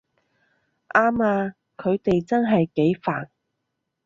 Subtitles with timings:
[0.95, 3.29] 啱吖，佢哋真係幾煩